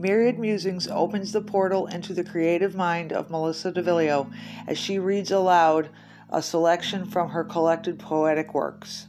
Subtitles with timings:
[0.00, 4.32] Myriad Musings opens the portal into the creative mind of Melissa DeVillio
[4.68, 5.88] as she reads aloud
[6.30, 9.08] a selection from her collected poetic works.